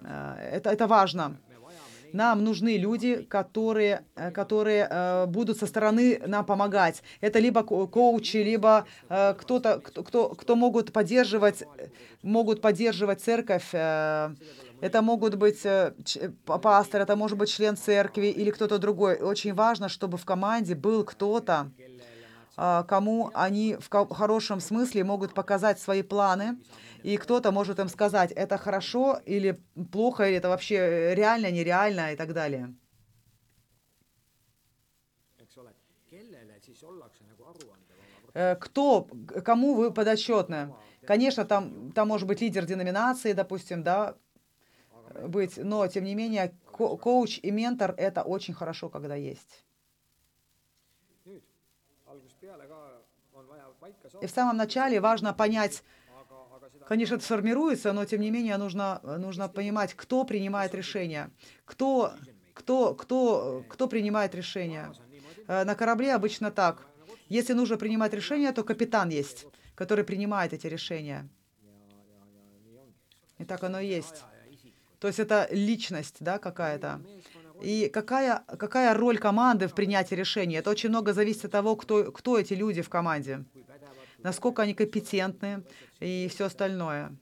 [0.00, 1.36] э, это, это важно,
[2.14, 7.02] нам нужны люди, которые, э, которые э, будут со стороны нам помогать.
[7.20, 11.64] Это либо коучи, либо э, кто-то, кто, кто, могут поддерживать,
[12.22, 13.74] могут поддерживать церковь.
[14.80, 15.62] Это могут быть
[16.44, 19.16] пастор, это может быть член церкви или кто-то другой.
[19.16, 21.70] Очень важно, чтобы в команде был кто-то,
[22.56, 26.56] кому они в хорошем смысле могут показать свои планы,
[27.04, 29.60] и кто-то может им сказать, это хорошо или
[29.92, 32.74] плохо, или это вообще реально, нереально и так далее.
[38.32, 39.06] Э, кто,
[39.44, 40.74] кому вы подотчетны?
[41.06, 44.16] Конечно, там, там может быть лидер деноминации, допустим, да,
[45.28, 49.62] быть, но тем не менее ко коуч и ментор это очень хорошо, когда есть.
[54.22, 55.82] И в самом начале важно понять,
[56.86, 61.30] Конечно, это сформируется, но тем не менее нужно, нужно понимать, кто принимает решения,
[61.64, 62.12] кто,
[62.52, 64.92] кто, кто, кто принимает решения.
[65.48, 66.86] Э, на корабле обычно так.
[67.28, 71.28] Если нужно принимать решения, то капитан есть, который принимает эти решения.
[73.38, 74.22] И так оно и есть.
[74.98, 77.00] То есть это личность, да, какая-то.
[77.62, 80.56] И какая, какая роль команды в принятии решений?
[80.56, 83.44] Это очень много зависит от того, кто, кто эти люди в команде
[84.24, 85.62] насколько они компетентны
[86.00, 87.12] и все остальное.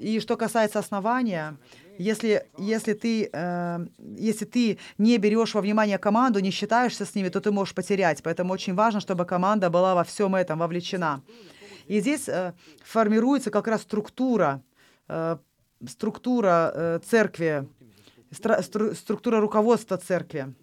[0.00, 1.56] И что касается основания,
[1.98, 3.86] если, если, ты, э,
[4.18, 8.20] если ты не берешь во внимание команду, не считаешься с ними, то ты можешь потерять.
[8.22, 11.22] Поэтому очень важно, чтобы команда была во всем этом вовлечена.
[11.86, 14.60] И здесь э, формируется как раз структура,
[15.06, 15.36] э,
[15.86, 17.68] структура э, церкви,
[18.32, 20.54] стра- структура руководства церкви.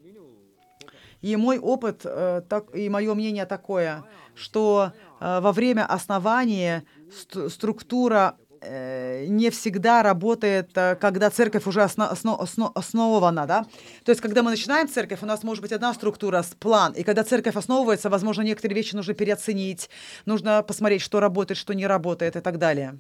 [1.22, 4.04] И мой опыт э, так, и мое мнение такое,
[4.36, 12.10] что э, во время основания ст структура э, не всегда работает, когда церковь уже осно
[12.10, 13.66] осно осно основана, да.
[14.06, 17.24] То есть, когда мы начинаем церковь, у нас может быть одна структура, план, и когда
[17.24, 19.90] церковь основывается, возможно, некоторые вещи нужно переоценить,
[20.26, 23.00] нужно посмотреть, что работает, что не работает и так далее.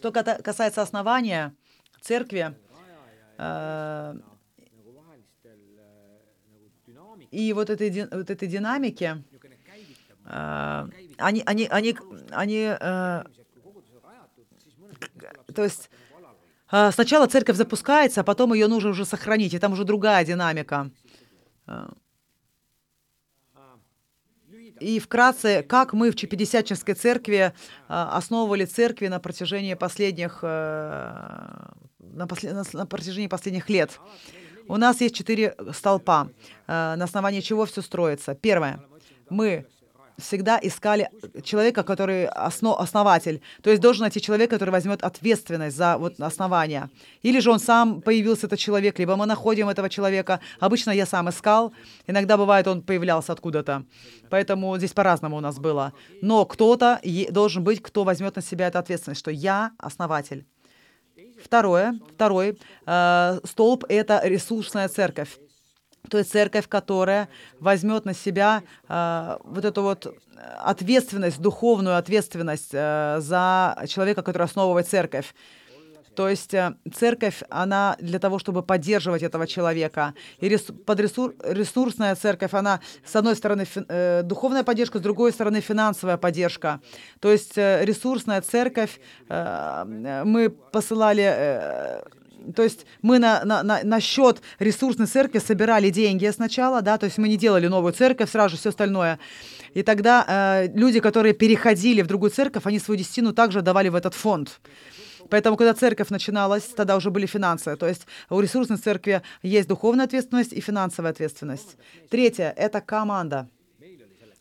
[0.00, 1.54] Что касается основания
[2.00, 2.54] церкви,
[3.36, 4.14] э,
[7.30, 9.22] и вот этой, вот этой динамики,
[10.24, 10.88] э,
[11.18, 11.96] они, они, они,
[12.30, 13.24] они э,
[15.54, 15.90] то есть
[16.92, 20.90] сначала церковь запускается, а потом ее нужно уже сохранить, и там уже другая динамика.
[24.80, 27.52] Э, и вкратце, как мы в Чепидесятнической церкви
[27.88, 34.00] а, основывали церкви на протяжении последних, э, на, послед, на протяжении последних лет.
[34.68, 36.28] У нас есть четыре столпа,
[36.66, 38.34] э, на основании чего все строится.
[38.34, 38.80] Первое.
[39.28, 39.66] Мы
[40.20, 41.10] всегда искали
[41.42, 43.40] человека, который основ, основатель.
[43.62, 46.88] То есть должен найти человек, который возьмет ответственность за вот основание.
[47.22, 50.40] Или же он сам появился, этот человек, либо мы находим этого человека.
[50.60, 51.72] Обычно я сам искал.
[52.06, 53.84] Иногда бывает, он появлялся откуда-то.
[54.30, 55.92] Поэтому здесь по-разному у нас было.
[56.22, 57.00] Но кто-то
[57.30, 60.44] должен быть, кто возьмет на себя эту ответственность, что я основатель.
[61.42, 65.38] Второе, второй э, столб— это ресурсная церковь
[66.08, 67.28] то есть церковь, которая
[67.58, 70.16] возьмет на себя э, вот эту вот
[70.58, 75.34] ответственность, духовную ответственность э, за человека, который основывает церковь.
[76.14, 80.14] То есть э, церковь, она для того, чтобы поддерживать этого человека.
[80.40, 85.60] И рес, подресур, ресурсная церковь, она, с одной стороны, э, духовная поддержка, с другой стороны,
[85.60, 86.80] финансовая поддержка.
[87.20, 92.02] То есть э, ресурсная церковь, мы посылали...
[92.54, 97.06] То есть мы на, на, на, на счет ресурсной церкви собирали деньги сначала, да, то
[97.06, 99.18] есть мы не делали новую церковь, сразу же все остальное.
[99.74, 103.94] И тогда э, люди, которые переходили в другую церковь, они свою десятину также давали в
[103.94, 104.60] этот фонд.
[105.28, 107.76] Поэтому, когда церковь начиналась, тогда уже были финансы.
[107.76, 111.76] То есть у ресурсной церкви есть духовная ответственность и финансовая ответственность.
[112.10, 113.48] Третье— это команда.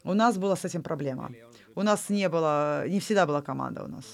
[0.04, 1.32] У нас была с этим проблема.
[1.76, 4.06] У нас не было, не всегда была команда у нас.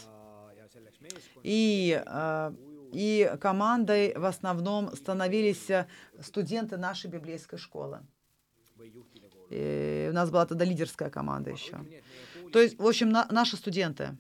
[1.44, 2.52] И, э,
[2.96, 5.68] и командой в основном становились
[6.22, 8.00] студенты нашей библейской школы.
[9.50, 11.78] И у нас была тогда лидерская команда еще.
[12.54, 14.18] То есть, в общем, на, наши студенты.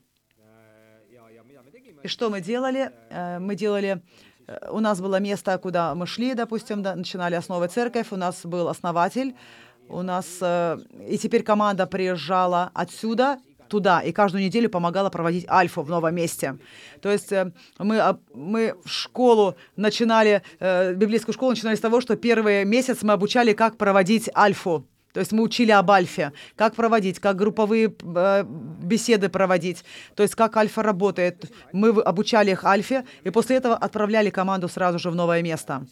[2.04, 2.92] И что мы делали?
[3.10, 4.02] Э, мы делали...
[4.48, 8.46] Э, у нас было место, куда мы шли, допустим, да, начинали основывать церковь, у нас
[8.46, 9.36] был основатель,
[9.90, 10.38] у нас...
[10.42, 10.78] Э,
[11.10, 13.40] и теперь команда приезжала отсюда
[13.76, 16.58] туда и каждую неделю помогала проводить альфу в новом месте.
[17.02, 17.34] То есть
[17.78, 23.52] мы, мы в школу начинали, библейскую школу начинали с того, что первый месяц мы обучали,
[23.52, 24.86] как проводить альфу.
[25.14, 28.44] То есть мы учили об альфе, как проводить, как групповые э,
[28.84, 31.46] беседы проводить, то есть как альфа работает.
[31.72, 35.86] Мы обучали их альфе, и после этого отправляли команду сразу же в новое место.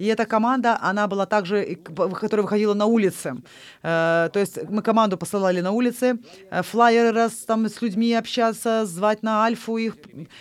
[0.00, 3.34] И эта команда, она была также, которая выходила на улицы.
[3.82, 6.18] Э, то есть мы команду посылали на улицы,
[6.50, 9.96] э, флайеры раз там с людьми общаться, звать на альфу их.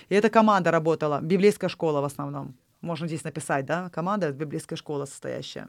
[0.10, 2.55] И эта команда работала, библейская школа в основном.
[2.80, 5.68] Можно здесь написать, да, команда библейская школа состоящая.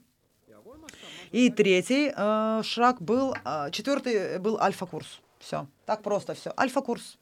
[1.33, 5.21] И третий э, шаг был, э, четвертый был альфа-курс.
[5.41, 6.53] Все, так просто все.
[6.57, 7.19] Альфа-курс.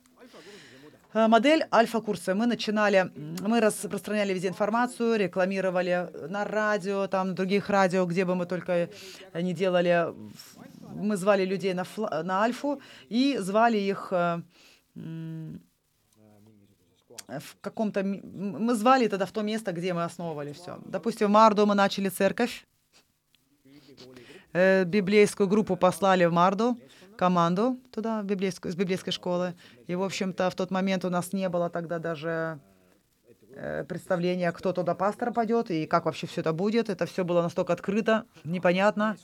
[1.18, 2.34] Э, модель альфа-курса.
[2.34, 3.10] Мы начинали,
[3.40, 8.88] мы распространяли везде информацию, рекламировали на радио, там, других радио, где бы мы только
[9.34, 10.14] не делали.
[10.94, 11.84] Мы звали людей на,
[12.22, 14.42] на альфу и звали их э,
[14.94, 15.58] в
[17.60, 18.04] каком-то...
[18.04, 20.78] Мы звали тогда в то место, где мы основывали все.
[20.84, 22.64] Допустим, в Мардо мы начали церковь,
[24.52, 26.76] э, библейскую группу послали в Марду,
[27.18, 29.54] команду туда, библейскую, с библейской школы.
[29.88, 32.60] И, в общем-то, в тот момент у нас не было тогда даже
[33.54, 36.88] э, представления, кто туда пастор пойдет и как вообще все это будет.
[36.88, 39.16] Это все было настолько открыто, непонятно.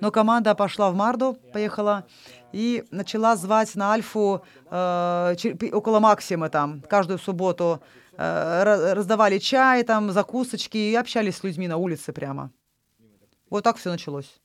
[0.00, 2.04] Но команда пошла в Марду, поехала,
[2.52, 5.34] и начала звать на Альфу э,
[5.72, 7.80] около Максимы там, каждую субботу.
[8.16, 12.50] Э, раздавали чай, там, закусочки и общались с людьми на улице прямо.
[13.50, 14.40] Вот так все началось.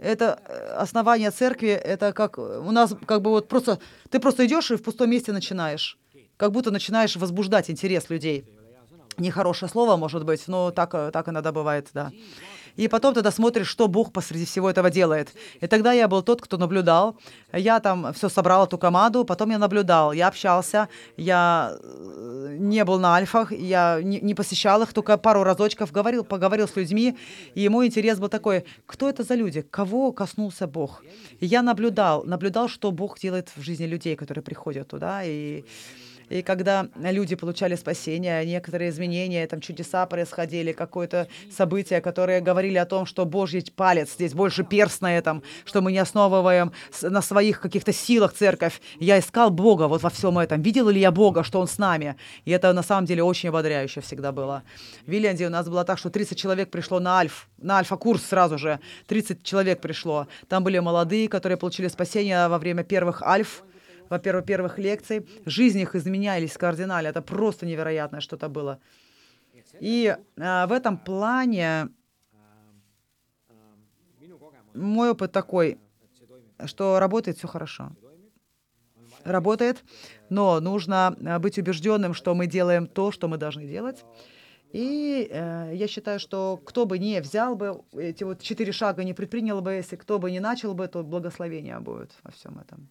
[0.00, 3.78] Это э, основание церкви, это как у нас как бы вот просто,
[4.10, 5.98] ты просто идешь и в пустом месте начинаешь.
[6.36, 8.44] Как будто начинаешь возбуждать интерес людей.
[9.16, 12.12] Нехорошее слово, может быть, но так, э, так иногда бывает, да.
[12.76, 15.32] И потом тогда смотришь, что Бог посреди всего этого делает.
[15.60, 17.16] И тогда я был тот, кто наблюдал.
[17.52, 22.98] Я там все собрал, эту команду, потом я наблюдал, я общался, я э, не был
[22.98, 27.16] на альфах, я не, не посещал их, только пару разочков говорил, поговорил с людьми,
[27.54, 31.02] и мой интерес был такой, кто это за люди, кого коснулся Бог.
[31.40, 35.64] И я наблюдал, наблюдал, что Бог делает в жизни людей, которые приходят туда, и
[36.28, 42.86] и когда люди получали спасение, некоторые изменения, там чудеса происходили, какое-то событие, которые говорили о
[42.86, 46.72] том, что Божий палец здесь больше перст на этом, что мы не основываем
[47.02, 48.80] на своих каких-то силах церковь.
[48.98, 50.62] Я искал Бога вот во всем этом.
[50.62, 52.16] Видел ли я Бога, что Он с нами?
[52.44, 54.62] И это на самом деле очень ободряюще всегда было.
[55.06, 58.58] В Вильянде у нас было так, что 30 человек пришло на Альф, на Альфа-курс сразу
[58.58, 58.80] же.
[59.06, 60.26] 30 человек пришло.
[60.48, 63.62] Там были молодые, которые получили спасение во время первых Альф
[64.10, 65.26] во-первых, первых лекций.
[65.44, 67.08] Жизнь их изменялись кардинально.
[67.08, 68.80] Это просто невероятное что-то было.
[69.80, 71.88] И а, в этом плане
[74.74, 75.78] мой опыт такой,
[76.64, 77.92] что работает все хорошо.
[79.24, 79.84] Работает,
[80.28, 84.04] но нужно а, быть убежденным, что мы делаем то, что мы должны делать.
[84.72, 89.14] И э, я считаю, что кто бы не взял бы эти вот четыре шага, не
[89.14, 92.90] предпринял бы, если кто бы не начал бы, то благословение будет во всем этом.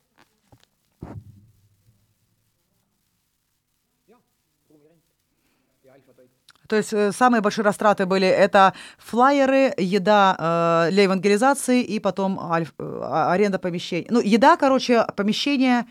[6.67, 12.39] То есть э, самые большие растраты были это флайеры, еда э, для евангелизации и потом
[12.39, 14.07] альф, э, а, аренда помещений.
[14.09, 15.85] Ну, еда, короче, помещение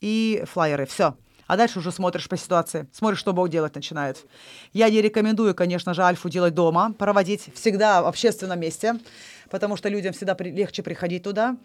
[0.00, 0.86] и флайеры.
[0.86, 1.16] Все.
[1.48, 4.24] А дальше уже смотришь по ситуации, смотришь, что Бог делать начинает.
[4.72, 8.98] Я не рекомендую, конечно же, альфу делать дома, проводить всегда в общественном месте,
[9.50, 11.56] потому что людям всегда легче приходить туда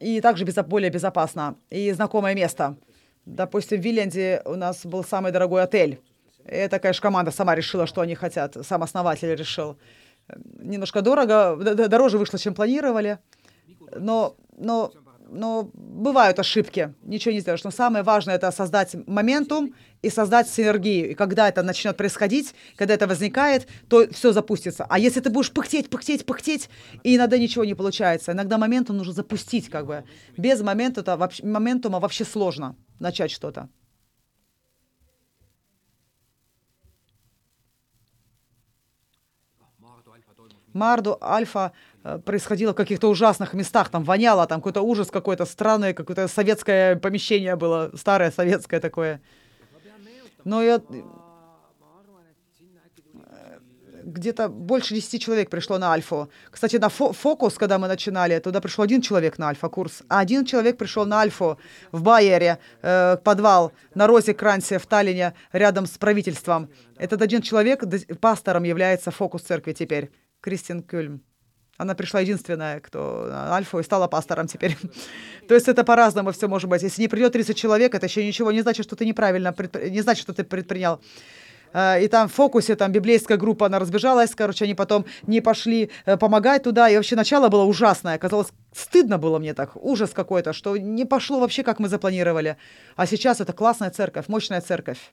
[0.00, 1.56] и также безо, более безопасно.
[1.70, 2.76] И знакомое место.
[3.28, 6.00] Допустим, в Виленде у нас был самый дорогой отель.
[6.46, 8.56] Это, конечно, команда сама решила, что они хотят.
[8.66, 9.76] Сам основатель решил.
[10.58, 13.18] Немножко дорого, дороже вышло, чем планировали.
[13.94, 14.92] Но, но
[15.30, 17.62] но бывают ошибки, ничего не сделаешь.
[17.62, 21.10] Но самое важное это создать моментум и создать синергию.
[21.10, 24.86] И когда это начнет происходить, когда это возникает, то все запустится.
[24.88, 26.70] А если ты будешь пыхтеть, пыхтеть, пыхтеть,
[27.02, 30.04] и иногда ничего не получается, иногда моментум нужно запустить как бы.
[30.38, 33.68] Без моментума моментума вообще сложно начать что-то.
[40.72, 41.72] Марду, Альфа
[42.04, 46.96] э, происходило в каких-то ужасных местах, там воняло, там какой-то ужас какой-то, странное какое-то советское
[46.96, 49.20] помещение было, старое советское такое.
[50.44, 50.80] Но я...
[54.08, 56.30] Где-то больше 10 человек пришло на Альфу.
[56.50, 60.44] Кстати, на фо фокус, когда мы начинали, туда пришел один человек на Альфа-курс, а один
[60.44, 61.58] человек пришел на Альфу
[61.92, 66.70] в Байере, э, подвал на Розе Крансе в Таллине, рядом с правительством.
[66.96, 67.84] Этот один человек
[68.20, 70.10] пастором является фокус церкви теперь.
[70.40, 71.20] Кристин Кюльм.
[71.78, 74.76] Она пришла единственная, кто Альфу и стала пастором теперь.
[75.48, 76.82] То есть это по-разному все может быть.
[76.82, 79.90] Если не придет 30 человек, это еще ничего не значит, что ты неправильно, предпри...
[79.90, 81.00] не значит, что ты предпринял.
[81.72, 85.90] А, и там в фокусе, там библейская группа, она разбежалась, короче, они потом не пошли
[86.06, 90.52] э, помогать туда, и вообще начало было ужасное, казалось, стыдно было мне так, ужас какой-то,
[90.52, 92.56] что не пошло вообще, как мы запланировали.
[92.96, 95.12] А сейчас это классная церковь, мощная церковь.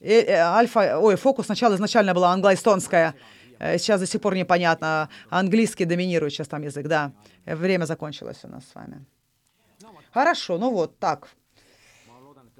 [0.00, 3.14] И, э, альфа, ой, фокус сначала изначально была англо-эстонская.
[3.58, 5.08] Э, сейчас до сих пор непонятно.
[5.30, 7.12] Английский доминирует сейчас там язык, да.
[7.46, 9.06] Время закончилось у нас с вами.
[10.14, 11.28] Хорошо, ну вот, так.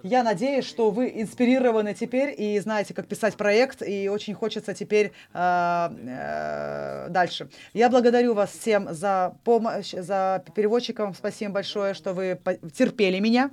[0.02, 5.12] Я надеюсь, что вы инспирированы теперь и знаете, как писать проект, и очень хочется теперь
[5.32, 7.48] э, э, дальше.
[7.72, 11.14] Я благодарю вас всем за помощь, за переводчикам.
[11.14, 12.40] Спасибо большое, что вы
[12.76, 13.52] терпели меня.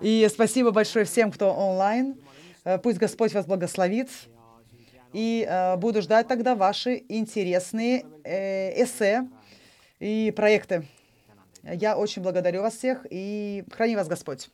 [0.00, 2.16] И спасибо большое всем, кто онлайн.
[2.64, 4.10] Э, пусть Господь вас благословит.
[5.12, 9.28] И э, буду ждать тогда ваши интересные э, эссе
[10.00, 10.84] и проекты.
[11.62, 14.48] Я очень благодарю вас всех и храни вас Господь.